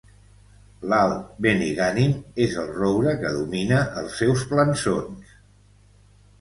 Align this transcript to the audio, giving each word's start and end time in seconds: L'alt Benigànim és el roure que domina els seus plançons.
L'alt 0.93 1.27
Benigànim 1.47 2.15
és 2.47 2.57
el 2.63 2.73
roure 2.79 3.15
que 3.21 3.35
domina 3.37 3.85
els 4.03 4.19
seus 4.25 4.49
plançons. 4.55 5.39